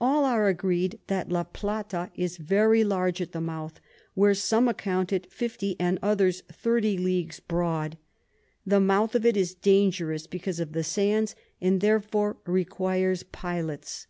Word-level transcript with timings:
All 0.00 0.24
are 0.24 0.48
agreed 0.48 0.98
that 1.06 1.28
La 1.28 1.44
Plata 1.44 2.10
is 2.16 2.36
very 2.36 2.82
large 2.82 3.20
at 3.20 3.30
the 3.30 3.40
Mouth, 3.40 3.78
where 4.14 4.34
some 4.34 4.66
account 4.66 5.12
it 5.12 5.30
50, 5.30 5.76
and 5.78 6.00
others 6.02 6.40
30 6.50 6.98
Leagues 6.98 7.38
broad. 7.38 7.96
The 8.66 8.80
Mouth 8.80 9.14
of 9.14 9.24
it 9.24 9.36
is 9.36 9.54
dangerous 9.54 10.26
because 10.26 10.58
of 10.58 10.74
Sands, 10.84 11.36
and 11.60 11.80
therefore 11.80 12.38
requires 12.44 13.22
Pilots. 13.22 14.08